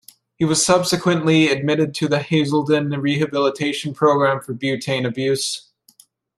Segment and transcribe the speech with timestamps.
[0.37, 5.69] He was subsequently admitted to the Hazelden rehabilitation program for butane abuse.